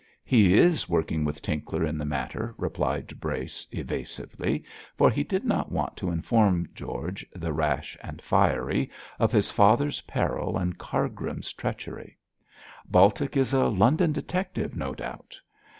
'He 0.23 0.55
is 0.55 0.89
working 0.89 1.25
with 1.25 1.43
Tinkler 1.43 1.85
in 1.85 1.99
the 1.99 2.05
matter,' 2.07 2.55
replied 2.57 3.19
Brace, 3.19 3.67
evasively, 3.71 4.63
for 4.97 5.11
he 5.11 5.23
did 5.23 5.45
not 5.45 5.71
want 5.71 5.95
to 5.97 6.09
inform 6.09 6.67
George, 6.73 7.23
the 7.33 7.53
rash 7.53 7.95
and 8.01 8.19
fiery, 8.19 8.89
of 9.19 9.31
his 9.31 9.51
father's 9.51 10.01
peril 10.01 10.57
and 10.57 10.79
Cargrim's 10.79 11.53
treachery. 11.53 12.17
'Baltic 12.87 13.37
is 13.37 13.53
a 13.53 13.67
London 13.67 14.11
detective, 14.11 14.75
no 14.75 14.95
doubt?' 14.95 15.39